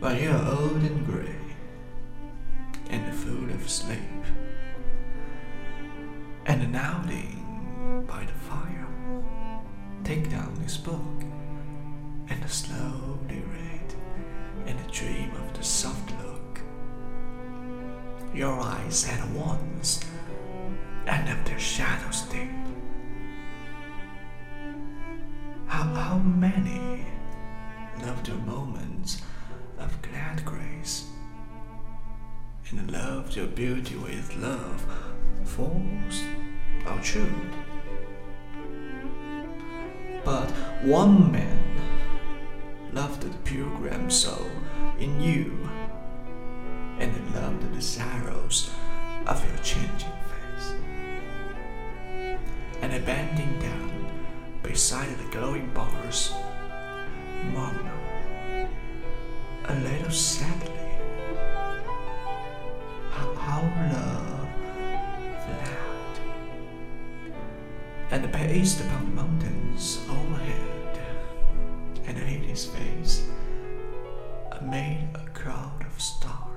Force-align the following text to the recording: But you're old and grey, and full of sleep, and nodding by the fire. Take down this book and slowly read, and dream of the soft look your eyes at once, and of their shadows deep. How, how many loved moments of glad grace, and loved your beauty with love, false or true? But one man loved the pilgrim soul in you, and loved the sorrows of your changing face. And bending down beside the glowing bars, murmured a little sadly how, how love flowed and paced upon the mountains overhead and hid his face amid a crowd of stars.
But 0.00 0.20
you're 0.20 0.34
old 0.34 0.82
and 0.82 1.06
grey, 1.06 1.36
and 2.90 3.14
full 3.14 3.50
of 3.50 3.68
sleep, 3.68 3.98
and 6.46 6.72
nodding 6.72 8.04
by 8.06 8.24
the 8.24 8.32
fire. 8.32 8.86
Take 10.04 10.30
down 10.30 10.54
this 10.60 10.76
book 10.76 11.22
and 12.28 12.50
slowly 12.50 13.42
read, 13.52 13.94
and 14.66 14.78
dream 14.90 15.30
of 15.36 15.54
the 15.56 15.64
soft 15.64 16.10
look 16.22 16.34
your 18.34 18.58
eyes 18.60 19.08
at 19.08 19.28
once, 19.30 20.04
and 21.06 21.28
of 21.28 21.44
their 21.44 21.58
shadows 21.58 22.22
deep. 22.22 22.50
How, 25.66 25.84
how 25.84 26.18
many 26.18 27.06
loved 28.02 28.28
moments 28.44 29.22
of 29.84 30.00
glad 30.02 30.44
grace, 30.44 31.08
and 32.70 32.90
loved 32.90 33.36
your 33.36 33.46
beauty 33.46 33.96
with 33.96 34.34
love, 34.38 34.84
false 35.44 36.24
or 36.86 36.98
true? 37.00 37.32
But 40.24 40.50
one 40.82 41.30
man 41.30 41.60
loved 42.92 43.20
the 43.22 43.36
pilgrim 43.38 44.10
soul 44.10 44.50
in 44.98 45.20
you, 45.20 45.68
and 46.98 47.12
loved 47.34 47.74
the 47.74 47.82
sorrows 47.82 48.70
of 49.26 49.44
your 49.46 49.58
changing 49.58 50.16
face. 50.30 50.74
And 52.80 53.04
bending 53.04 53.58
down 53.58 54.10
beside 54.62 55.16
the 55.18 55.30
glowing 55.30 55.68
bars, 55.74 56.32
murmured 57.52 58.03
a 59.66 59.74
little 59.76 60.10
sadly 60.10 60.70
how, 63.10 63.34
how 63.34 63.62
love 63.92 64.48
flowed 65.44 66.18
and 68.10 68.32
paced 68.32 68.80
upon 68.80 69.04
the 69.06 69.22
mountains 69.22 70.00
overhead 70.10 71.00
and 72.06 72.18
hid 72.18 72.42
his 72.42 72.66
face 72.66 73.28
amid 74.52 75.08
a 75.14 75.24
crowd 75.32 75.84
of 75.86 76.00
stars. 76.00 76.53